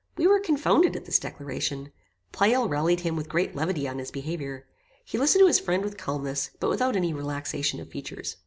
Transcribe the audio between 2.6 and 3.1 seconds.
rallied